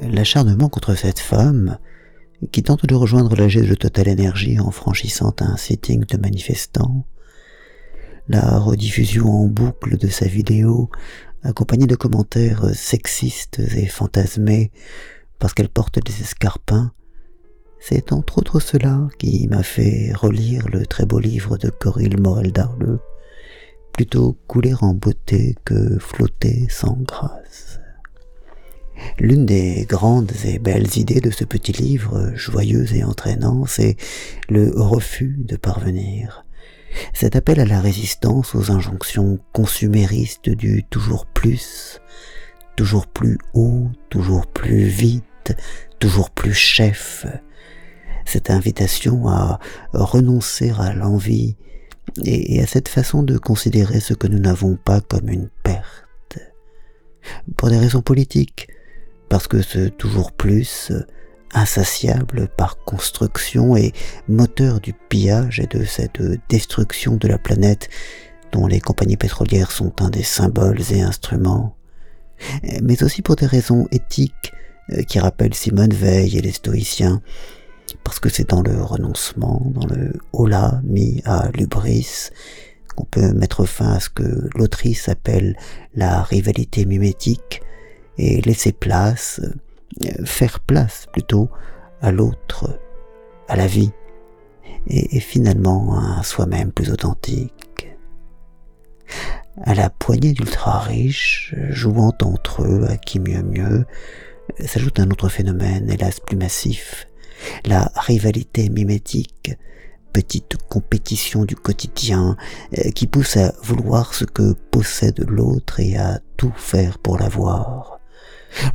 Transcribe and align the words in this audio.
L'acharnement 0.00 0.68
contre 0.68 0.94
cette 0.94 1.18
femme, 1.18 1.78
qui 2.50 2.62
tente 2.62 2.86
de 2.86 2.94
rejoindre 2.94 3.36
la 3.36 3.46
de 3.46 3.74
Total 3.74 4.08
Energy 4.08 4.58
en 4.58 4.70
franchissant 4.70 5.34
un 5.40 5.56
sitting 5.56 6.04
de 6.06 6.16
manifestants, 6.16 7.04
la 8.28 8.58
rediffusion 8.58 9.28
en 9.28 9.46
boucle 9.46 9.98
de 9.98 10.08
sa 10.08 10.26
vidéo, 10.26 10.90
accompagnée 11.42 11.86
de 11.86 11.96
commentaires 11.96 12.74
sexistes 12.74 13.58
et 13.58 13.86
fantasmés 13.86 14.70
parce 15.38 15.54
qu'elle 15.54 15.68
porte 15.68 16.02
des 16.02 16.20
escarpins, 16.20 16.92
c'est 17.80 18.12
entre 18.12 18.38
autres 18.38 18.60
cela 18.60 19.08
qui 19.18 19.48
m'a 19.48 19.62
fait 19.62 20.12
relire 20.14 20.68
le 20.68 20.86
très 20.86 21.04
beau 21.04 21.18
livre 21.18 21.58
de 21.58 21.68
Corinne 21.68 22.20
Morel 22.20 22.52
d'Arleux, 22.52 23.00
plutôt 23.92 24.38
couler 24.46 24.74
en 24.80 24.94
beauté 24.94 25.56
que 25.64 25.98
flotter 25.98 26.66
sans 26.70 26.96
grâce. 27.02 27.81
L'une 29.18 29.46
des 29.46 29.86
grandes 29.88 30.32
et 30.44 30.58
belles 30.58 30.96
idées 30.96 31.20
de 31.20 31.30
ce 31.30 31.44
petit 31.44 31.72
livre, 31.72 32.32
joyeux 32.34 32.86
et 32.94 33.04
entraînant, 33.04 33.66
c'est 33.66 33.96
le 34.48 34.72
refus 34.74 35.36
de 35.38 35.56
parvenir. 35.56 36.44
Cet 37.14 37.36
appel 37.36 37.60
à 37.60 37.64
la 37.64 37.80
résistance 37.80 38.54
aux 38.54 38.70
injonctions 38.70 39.38
consuméristes 39.52 40.50
du 40.50 40.84
toujours 40.84 41.26
plus, 41.26 42.00
toujours 42.76 43.06
plus 43.06 43.38
haut, 43.54 43.88
toujours 44.10 44.46
plus 44.46 44.84
vite, 44.84 45.54
toujours 45.98 46.30
plus 46.30 46.54
chef, 46.54 47.26
cette 48.24 48.50
invitation 48.50 49.28
à 49.28 49.58
renoncer 49.92 50.72
à 50.78 50.92
l'envie 50.92 51.56
et 52.24 52.60
à 52.60 52.66
cette 52.66 52.88
façon 52.88 53.22
de 53.22 53.38
considérer 53.38 54.00
ce 54.00 54.14
que 54.14 54.26
nous 54.26 54.38
n'avons 54.38 54.76
pas 54.76 55.00
comme 55.00 55.28
une 55.28 55.48
perte. 55.62 56.38
Pour 57.56 57.70
des 57.70 57.78
raisons 57.78 58.02
politiques, 58.02 58.68
parce 59.32 59.48
que 59.48 59.62
ce 59.62 59.88
toujours 59.88 60.30
plus, 60.30 60.92
insatiable 61.54 62.48
par 62.54 62.76
construction 62.84 63.74
et 63.78 63.94
moteur 64.28 64.78
du 64.78 64.92
pillage 64.92 65.58
et 65.58 65.66
de 65.66 65.84
cette 65.84 66.20
destruction 66.50 67.16
de 67.16 67.28
la 67.28 67.38
planète 67.38 67.88
dont 68.52 68.66
les 68.66 68.78
compagnies 68.78 69.16
pétrolières 69.16 69.70
sont 69.70 70.02
un 70.02 70.10
des 70.10 70.22
symboles 70.22 70.82
et 70.90 71.00
instruments, 71.00 71.78
mais 72.82 73.02
aussi 73.02 73.22
pour 73.22 73.36
des 73.36 73.46
raisons 73.46 73.88
éthiques 73.90 74.52
qui 75.08 75.18
rappellent 75.18 75.54
Simone 75.54 75.94
Veil 75.94 76.36
et 76.36 76.42
les 76.42 76.52
stoïciens, 76.52 77.22
parce 78.04 78.20
que 78.20 78.28
c'est 78.28 78.50
dans 78.50 78.60
le 78.60 78.82
renoncement, 78.82 79.62
dans 79.64 79.86
le 79.86 80.12
hola 80.34 80.82
mis 80.84 81.22
à 81.24 81.48
l'ubris, 81.54 82.28
qu'on 82.96 83.06
peut 83.06 83.32
mettre 83.32 83.64
fin 83.64 83.92
à 83.92 84.00
ce 84.00 84.10
que 84.10 84.50
l'autrice 84.54 85.08
appelle 85.08 85.56
la 85.94 86.22
rivalité 86.22 86.84
mimétique 86.84 87.62
et 88.18 88.40
laisser 88.42 88.72
place, 88.72 89.40
euh, 90.04 90.24
faire 90.24 90.60
place 90.60 91.06
plutôt 91.12 91.48
à 92.00 92.12
l'autre, 92.12 92.78
à 93.48 93.56
la 93.56 93.66
vie, 93.66 93.92
et, 94.86 95.20
finalement 95.20 95.98
à 95.98 96.22
soi-même 96.22 96.72
plus 96.72 96.90
authentique. 96.90 97.88
À 99.62 99.74
la 99.74 99.90
poignée 99.90 100.32
d'ultra 100.32 100.80
riches, 100.80 101.54
jouant 101.70 102.14
entre 102.22 102.64
eux 102.64 102.86
à 102.88 102.96
qui 102.96 103.20
mieux 103.20 103.42
mieux, 103.42 103.84
s'ajoute 104.64 104.98
un 104.98 105.10
autre 105.10 105.28
phénomène, 105.28 105.90
hélas 105.90 106.20
plus 106.20 106.36
massif, 106.36 107.06
la 107.64 107.92
rivalité 107.94 108.68
mimétique, 108.70 109.52
petite 110.12 110.56
compétition 110.68 111.44
du 111.44 111.56
quotidien 111.56 112.36
euh, 112.78 112.90
qui 112.90 113.06
pousse 113.06 113.36
à 113.36 113.54
vouloir 113.62 114.14
ce 114.14 114.24
que 114.24 114.52
possède 114.70 115.24
l'autre 115.28 115.80
et 115.80 115.96
à 115.96 116.20
tout 116.36 116.52
faire 116.56 116.98
pour 116.98 117.18
l'avoir. 117.18 117.98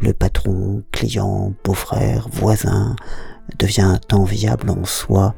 Le 0.02 0.14
patron, 0.14 0.84
client, 0.92 1.54
beau-frère, 1.64 2.28
voisin 2.32 2.96
devient 3.60 4.00
enviable 4.12 4.70
en 4.70 4.86
soi, 4.86 5.36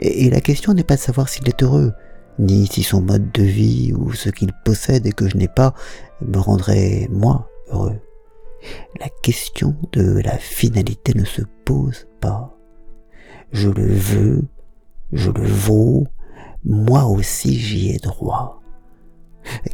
et 0.00 0.30
la 0.30 0.40
question 0.40 0.74
n'est 0.74 0.84
pas 0.84 0.96
de 0.96 1.00
savoir 1.00 1.28
s'il 1.28 1.48
est 1.48 1.62
heureux, 1.62 1.92
ni 2.38 2.66
si 2.66 2.82
son 2.82 3.00
mode 3.00 3.32
de 3.32 3.42
vie 3.42 3.92
ou 3.92 4.12
ce 4.12 4.30
qu'il 4.30 4.52
possède 4.64 5.06
et 5.06 5.12
que 5.12 5.28
je 5.28 5.36
n'ai 5.36 5.48
pas 5.48 5.74
me 6.20 6.38
rendrait 6.38 7.08
moi 7.10 7.48
heureux. 7.70 7.98
La 9.00 9.08
question 9.22 9.76
de 9.92 10.20
la 10.20 10.38
finalité 10.38 11.14
ne 11.14 11.24
se 11.24 11.42
pose 11.64 12.06
pas 12.20 12.58
je 13.52 13.70
le 13.70 13.86
veux, 13.86 14.44
je 15.12 15.30
le 15.30 15.46
vaux, 15.46 16.06
moi 16.64 17.04
aussi 17.06 17.58
j'y 17.58 17.90
ai 17.90 17.98
droit. 17.98 18.60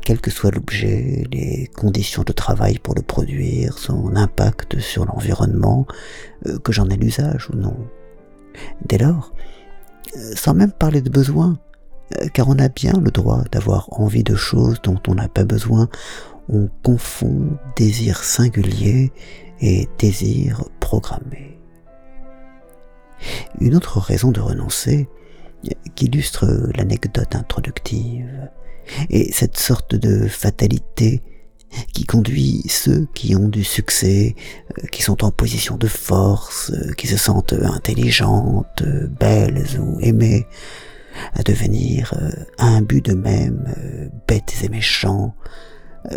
Quel 0.03 0.21
que 0.21 0.31
soit 0.31 0.51
l'objet, 0.51 1.25
les 1.31 1.69
conditions 1.75 2.23
de 2.23 2.33
travail 2.33 2.79
pour 2.79 2.95
le 2.95 3.03
produire, 3.03 3.79
son 3.79 4.17
impact 4.17 4.79
sur 4.81 5.05
l'environnement, 5.05 5.87
euh, 6.47 6.59
que 6.59 6.73
j'en 6.73 6.89
ai 6.89 6.97
l'usage 6.97 7.49
ou 7.51 7.57
non. 7.57 7.77
Dès 8.85 8.99
lors, 8.99 9.33
euh, 10.17 10.33
sans 10.35 10.55
même 10.55 10.73
parler 10.73 11.01
de 11.01 11.11
besoin, 11.11 11.59
euh, 12.21 12.29
car 12.33 12.49
on 12.49 12.59
a 12.59 12.69
bien 12.69 12.93
le 12.93 13.11
droit 13.11 13.43
d'avoir 13.51 13.89
envie 14.01 14.25
de 14.25 14.35
choses 14.35 14.81
dont 14.83 15.01
on 15.09 15.15
n'a 15.15 15.29
pas 15.29 15.45
besoin, 15.45 15.89
on 16.49 16.69
confond 16.83 17.57
désir 17.77 18.23
singulier 18.23 19.13
et 19.61 19.89
désir 19.99 20.65
programmé. 20.81 21.59
Une 23.61 23.75
autre 23.75 23.99
raison 23.99 24.31
de 24.31 24.41
renoncer, 24.41 25.09
qu'illustre 25.95 26.47
l'anecdote 26.77 27.35
introductive, 27.35 28.51
est 29.11 29.33
cette 29.33 29.57
sorte 29.57 29.95
de 29.95 30.29
fatalité 30.29 31.23
qui 31.93 32.05
conduit 32.05 32.63
ceux 32.69 33.07
qui 33.15 33.35
ont 33.35 33.49
du 33.49 33.65
succès, 33.65 34.35
euh, 34.79 34.87
qui 34.89 35.03
sont 35.03 35.25
en 35.25 35.31
position 35.31 35.77
de 35.77 35.87
force, 35.87 36.71
euh, 36.71 36.93
qui 36.93 37.07
se 37.07 37.17
sentent 37.17 37.53
intelligentes, 37.53 38.83
belles 39.19 39.67
ou 39.81 40.01
aimées, 40.01 40.47
à 41.35 41.43
devenir 41.43 42.15
euh, 42.21 42.31
imbus 42.59 43.01
d'eux-mêmes, 43.01 44.11
bêtes 44.27 44.55
et 44.63 44.69
méchants. 44.69 45.35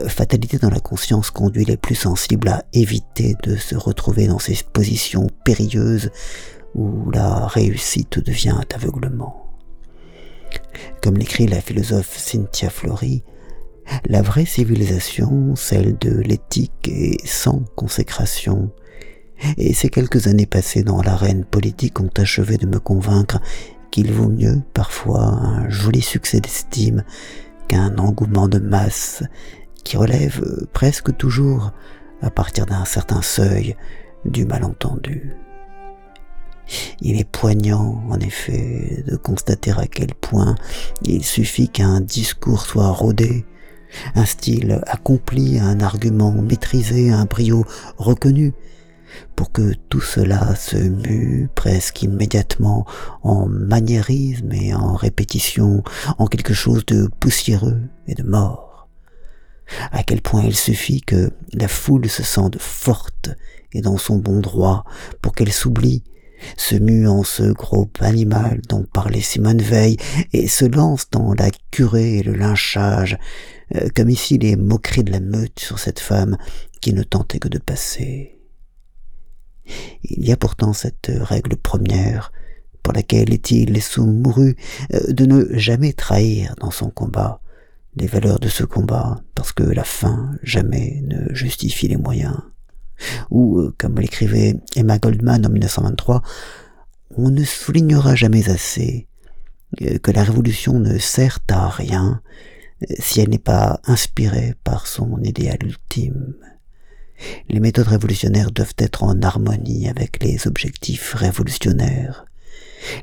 Fatalité 0.07 0.57
dans 0.57 0.69
la 0.69 0.81
conscience 0.81 1.31
conduit 1.31 1.63
les 1.63 1.77
plus 1.77 1.95
sensibles 1.95 2.49
à 2.49 2.65
éviter 2.73 3.35
de 3.43 3.55
se 3.55 3.73
retrouver 3.75 4.27
dans 4.27 4.39
ces 4.39 4.57
positions 4.73 5.27
périlleuses 5.45 6.09
où 6.75 7.09
la 7.11 7.47
réussite 7.47 8.19
devient 8.19 8.59
aveuglement. 8.75 9.46
Comme 11.01 11.17
l'écrit 11.17 11.47
la 11.47 11.61
philosophe 11.61 12.17
Cynthia 12.17 12.69
Fleury, 12.69 13.23
la 14.05 14.21
vraie 14.21 14.45
civilisation, 14.45 15.55
celle 15.55 15.97
de 15.97 16.19
l'éthique, 16.19 16.87
est 16.87 17.25
sans 17.25 17.63
consécration, 17.75 18.71
et 19.57 19.73
ces 19.73 19.89
quelques 19.89 20.27
années 20.27 20.45
passées 20.45 20.83
dans 20.83 21.01
l'arène 21.01 21.45
politique 21.45 21.99
ont 21.99 22.09
achevé 22.17 22.57
de 22.57 22.65
me 22.65 22.79
convaincre 22.79 23.39
qu'il 23.91 24.11
vaut 24.11 24.29
mieux 24.29 24.61
parfois 24.73 25.23
un 25.23 25.69
joli 25.69 26.01
succès 26.01 26.39
d'estime 26.39 27.03
qu'un 27.67 27.97
engouement 27.97 28.47
de 28.47 28.59
masse 28.59 29.23
qui 29.83 29.97
relève 29.97 30.67
presque 30.73 31.15
toujours, 31.15 31.71
à 32.21 32.29
partir 32.29 32.65
d'un 32.65 32.85
certain 32.85 33.21
seuil, 33.21 33.75
du 34.25 34.45
malentendu. 34.45 35.33
Il 37.01 37.19
est 37.19 37.29
poignant, 37.29 38.03
en 38.09 38.19
effet, 38.19 39.03
de 39.07 39.15
constater 39.15 39.71
à 39.71 39.87
quel 39.87 40.13
point 40.15 40.55
il 41.03 41.23
suffit 41.23 41.69
qu'un 41.69 42.01
discours 42.01 42.61
soit 42.61 42.89
rodé, 42.89 43.45
un 44.15 44.25
style 44.25 44.81
accompli, 44.87 45.59
un 45.59 45.79
argument 45.79 46.31
maîtrisé, 46.31 47.11
un 47.11 47.25
brio 47.25 47.65
reconnu, 47.97 48.53
pour 49.35 49.51
que 49.51 49.73
tout 49.89 50.01
cela 50.01 50.55
se 50.55 50.77
mue 50.77 51.49
presque 51.55 52.03
immédiatement 52.03 52.85
en 53.23 53.47
maniérisme 53.47 54.51
et 54.51 54.73
en 54.73 54.95
répétition, 54.95 55.83
en 56.17 56.27
quelque 56.27 56.53
chose 56.53 56.85
de 56.85 57.07
poussiéreux 57.19 57.81
et 58.07 58.15
de 58.15 58.23
mort. 58.23 58.89
À 59.91 60.03
quel 60.03 60.21
point 60.21 60.43
il 60.43 60.55
suffit 60.55 61.01
que 61.01 61.31
la 61.53 61.67
foule 61.67 62.09
se 62.09 62.23
sente 62.23 62.57
forte 62.59 63.29
et 63.73 63.81
dans 63.81 63.97
son 63.97 64.17
bon 64.17 64.39
droit 64.39 64.85
pour 65.21 65.33
qu'elle 65.33 65.51
s'oublie 65.51 66.03
se 66.55 66.75
mue 66.75 67.07
en 67.07 67.23
ce 67.23 67.51
groupe 67.51 68.01
animal 68.01 68.61
dont 68.69 68.83
parlait 68.83 69.21
Simone 69.21 69.61
Veil 69.61 69.97
et 70.33 70.47
se 70.47 70.65
lance 70.65 71.09
dans 71.09 71.33
la 71.33 71.49
curée 71.71 72.17
et 72.17 72.23
le 72.23 72.33
lynchage, 72.33 73.17
euh, 73.75 73.87
comme 73.95 74.09
ici 74.09 74.37
les 74.37 74.55
moqueries 74.55 75.03
de 75.03 75.11
la 75.11 75.19
meute 75.19 75.59
sur 75.59 75.79
cette 75.79 75.99
femme 75.99 76.37
qui 76.81 76.93
ne 76.93 77.03
tentait 77.03 77.39
que 77.39 77.47
de 77.47 77.59
passer. 77.59 78.39
Il 80.03 80.25
y 80.25 80.31
a 80.31 80.37
pourtant 80.37 80.73
cette 80.73 81.11
règle 81.11 81.57
première 81.57 82.31
pour 82.83 82.93
laquelle 82.93 83.33
est-il 83.33 83.77
mouru 83.97 84.55
euh, 84.93 85.11
de 85.11 85.25
ne 85.25 85.45
jamais 85.57 85.93
trahir 85.93 86.55
dans 86.59 86.71
son 86.71 86.89
combat 86.89 87.41
les 87.97 88.07
valeurs 88.07 88.39
de 88.39 88.47
ce 88.47 88.63
combat, 88.63 89.21
parce 89.33 89.51
que 89.51 89.63
la 89.63 89.83
fin 89.83 90.31
jamais 90.43 91.01
ne 91.07 91.33
justifie 91.33 91.87
les 91.87 91.97
moyens 91.97 92.37
ou, 93.29 93.59
euh, 93.59 93.73
comme 93.77 93.99
l'écrivait 93.99 94.55
Emma 94.75 94.99
Goldman 94.99 95.45
en 95.45 95.49
1923, 95.49 96.21
on 97.15 97.29
ne 97.29 97.43
soulignera 97.43 98.15
jamais 98.15 98.49
assez 98.49 99.07
euh, 99.81 99.97
que 99.99 100.11
la 100.11 100.23
révolution 100.23 100.79
ne 100.79 100.97
sert 100.97 101.39
à 101.49 101.69
rien 101.69 102.21
euh, 102.83 102.93
si 102.99 103.21
elle 103.21 103.29
n'est 103.29 103.37
pas 103.39 103.79
inspirée 103.85 104.55
par 104.63 104.87
son 104.87 105.21
idéal 105.23 105.57
ultime. 105.63 106.35
Les 107.49 107.59
méthodes 107.59 107.87
révolutionnaires 107.87 108.51
doivent 108.51 108.75
être 108.77 109.03
en 109.03 109.19
harmonie 109.21 109.89
avec 109.89 110.23
les 110.23 110.47
objectifs 110.47 111.15
révolutionnaires. 111.15 112.25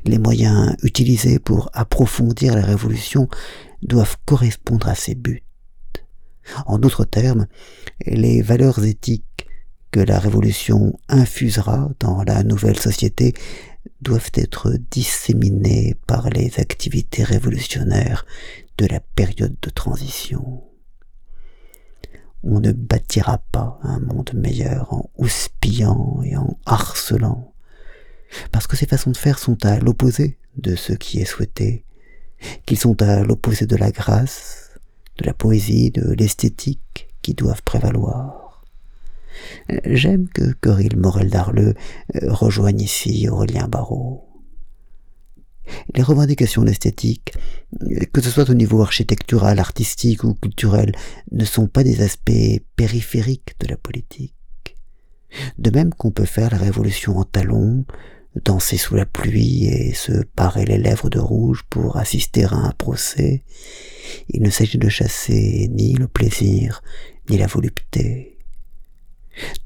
Les 0.05 0.17
moyens 0.17 0.75
utilisés 0.83 1.37
pour 1.37 1.69
approfondir 1.73 2.55
la 2.55 2.61
révolution 2.61 3.27
doivent 3.81 4.17
correspondre 4.25 4.87
à 4.87 4.95
ces 4.95 5.15
buts. 5.15 5.43
En 6.65 6.77
d'autres 6.77 7.05
termes, 7.05 7.47
les 8.05 8.41
valeurs 8.41 8.83
éthiques 8.85 9.34
que 9.95 10.01
la 10.01 10.19
révolution 10.19 10.99
infusera 11.07 11.89
dans 12.01 12.21
la 12.23 12.43
nouvelle 12.43 12.77
société 12.77 13.33
doivent 14.01 14.31
être 14.33 14.73
disséminées 14.91 15.95
par 16.05 16.29
les 16.31 16.59
activités 16.59 17.23
révolutionnaires 17.23 18.25
de 18.77 18.87
la 18.87 18.99
période 18.99 19.55
de 19.61 19.69
transition. 19.69 20.65
On 22.43 22.59
ne 22.59 22.73
bâtira 22.73 23.37
pas 23.53 23.79
un 23.83 24.01
monde 24.01 24.31
meilleur 24.33 24.93
en 24.93 25.09
houspillant 25.17 26.21
et 26.25 26.35
en 26.35 26.57
harcelant, 26.65 27.53
parce 28.51 28.67
que 28.67 28.75
ces 28.75 28.87
façons 28.87 29.11
de 29.11 29.17
faire 29.17 29.39
sont 29.39 29.63
à 29.65 29.79
l'opposé 29.79 30.37
de 30.57 30.75
ce 30.75 30.91
qui 30.91 31.21
est 31.21 31.31
souhaité, 31.33 31.85
qu'ils 32.65 32.79
sont 32.79 33.01
à 33.01 33.23
l'opposé 33.23 33.65
de 33.65 33.77
la 33.77 33.91
grâce, 33.91 34.71
de 35.19 35.25
la 35.25 35.33
poésie, 35.33 35.91
de 35.91 36.11
l'esthétique 36.11 37.07
qui 37.21 37.33
doivent 37.33 37.63
prévaloir. 37.63 38.44
J'aime 39.85 40.27
que 40.29 40.53
Corinne 40.61 40.97
Morel 40.97 41.29
d'Arleux 41.29 41.73
euh, 42.15 42.33
rejoigne 42.33 42.81
ici 42.81 43.27
Aurélien 43.29 43.67
Barrault. 43.67 44.25
Les 45.95 46.03
revendications 46.03 46.63
d'esthétique, 46.63 47.33
que 48.13 48.21
ce 48.21 48.29
soit 48.29 48.49
au 48.49 48.53
niveau 48.53 48.81
architectural, 48.81 49.59
artistique 49.59 50.23
ou 50.23 50.35
culturel, 50.35 50.91
ne 51.31 51.45
sont 51.45 51.67
pas 51.67 51.83
des 51.83 52.01
aspects 52.01 52.61
périphériques 52.75 53.55
de 53.59 53.67
la 53.67 53.77
politique. 53.77 54.33
De 55.57 55.71
même 55.71 55.93
qu'on 55.93 56.11
peut 56.11 56.25
faire 56.25 56.51
la 56.51 56.57
révolution 56.57 57.17
en 57.17 57.23
talons, 57.23 57.85
danser 58.43 58.77
sous 58.77 58.95
la 58.95 59.05
pluie 59.05 59.65
et 59.65 59.93
se 59.93 60.23
parer 60.35 60.65
les 60.65 60.77
lèvres 60.77 61.09
de 61.09 61.19
rouge 61.19 61.63
pour 61.69 61.97
assister 61.97 62.43
à 62.43 62.53
un 62.53 62.71
procès, 62.71 63.43
il 64.29 64.41
ne 64.41 64.49
s'agit 64.49 64.77
de 64.77 64.89
chasser 64.89 65.69
ni 65.71 65.93
le 65.93 66.07
plaisir, 66.07 66.81
ni 67.29 67.37
la 67.37 67.47
volupté. 67.47 68.34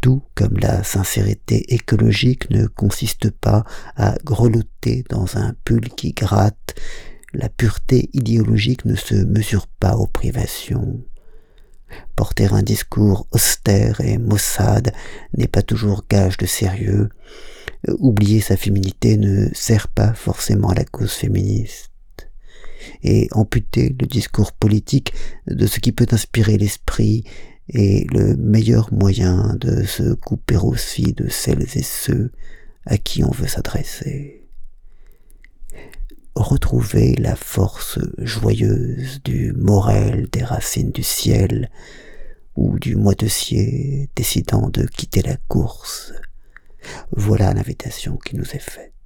Tout 0.01 0.23
comme 0.35 0.57
la 0.57 0.83
sincérité 0.83 1.73
écologique 1.73 2.49
ne 2.49 2.67
consiste 2.67 3.29
pas 3.29 3.63
à 3.95 4.15
grelotter 4.23 5.03
dans 5.09 5.37
un 5.37 5.53
pull 5.65 5.89
qui 5.89 6.13
gratte, 6.13 6.75
la 7.33 7.49
pureté 7.49 8.09
idéologique 8.13 8.85
ne 8.85 8.95
se 8.95 9.15
mesure 9.15 9.67
pas 9.67 9.95
aux 9.95 10.07
privations. 10.07 11.03
Porter 12.15 12.53
un 12.53 12.63
discours 12.63 13.27
austère 13.31 14.01
et 14.01 14.17
maussade 14.17 14.93
n'est 15.37 15.47
pas 15.47 15.61
toujours 15.61 16.05
gage 16.09 16.37
de 16.37 16.45
sérieux, 16.45 17.09
oublier 17.87 18.41
sa 18.41 18.57
féminité 18.57 19.17
ne 19.17 19.49
sert 19.53 19.87
pas 19.87 20.13
forcément 20.13 20.69
à 20.69 20.75
la 20.75 20.85
cause 20.85 21.11
féministe. 21.11 21.91
Et 23.03 23.27
amputer 23.31 23.95
le 23.99 24.07
discours 24.07 24.51
politique 24.53 25.13
de 25.47 25.67
ce 25.67 25.79
qui 25.79 25.91
peut 25.91 26.07
inspirer 26.11 26.57
l'esprit 26.57 27.23
est 27.69 28.11
le 28.11 28.35
meilleur 28.35 28.93
moyen 28.93 29.55
de 29.59 29.83
se 29.83 30.13
couper 30.13 30.57
aussi 30.57 31.13
de 31.13 31.29
celles 31.29 31.67
et 31.75 31.83
ceux 31.83 32.31
à 32.85 32.97
qui 32.97 33.23
on 33.23 33.31
veut 33.31 33.47
s'adresser. 33.47 34.47
Retrouver 36.35 37.15
la 37.15 37.35
force 37.35 37.99
joyeuse 38.17 39.21
du 39.23 39.53
morel 39.53 40.27
des 40.31 40.43
racines 40.43 40.91
du 40.91 41.03
ciel, 41.03 41.69
ou 42.59 42.77
du 42.77 42.97
moitessier 42.97 44.09
décidant 44.17 44.69
de 44.69 44.85
quitter 44.85 45.21
la 45.21 45.37
course, 45.47 46.13
voilà 47.11 47.53
l'invitation 47.53 48.17
qui 48.17 48.35
nous 48.35 48.49
est 48.51 48.59
faite. 48.59 48.98